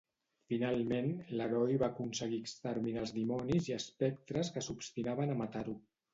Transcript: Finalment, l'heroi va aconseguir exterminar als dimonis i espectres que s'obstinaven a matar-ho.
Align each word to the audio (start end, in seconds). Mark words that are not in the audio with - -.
Finalment, 0.51 1.09
l'heroi 1.41 1.77
va 1.83 1.89
aconseguir 1.93 2.39
exterminar 2.45 3.03
als 3.05 3.15
dimonis 3.19 3.69
i 3.73 3.77
espectres 3.77 4.53
que 4.57 4.67
s'obstinaven 4.71 5.37
a 5.37 5.39
matar-ho. 5.45 5.79